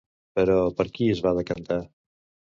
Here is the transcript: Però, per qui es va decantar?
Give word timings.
Però, 0.37 0.53
per 0.79 0.85
qui 0.95 1.09
es 1.15 1.21
va 1.25 1.33
decantar? 1.39 1.77